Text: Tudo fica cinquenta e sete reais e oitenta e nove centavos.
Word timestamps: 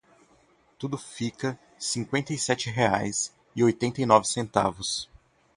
Tudo 0.79 0.97
fica 0.97 1.59
cinquenta 1.77 2.33
e 2.33 2.37
sete 2.39 2.71
reais 2.71 3.31
e 3.55 3.63
oitenta 3.63 4.01
e 4.01 4.05
nove 4.07 4.25
centavos. 4.27 5.07